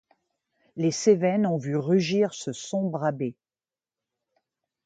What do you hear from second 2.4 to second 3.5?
sombre abbé